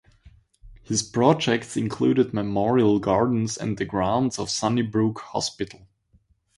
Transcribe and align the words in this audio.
His 0.81 1.03
projects 1.03 1.77
included 1.77 2.33
Memorial 2.33 2.97
Gardens 2.97 3.55
and 3.55 3.77
the 3.77 3.85
grounds 3.85 4.39
of 4.39 4.49
Sunnybrook 4.49 5.19
Hospital. 5.19 5.87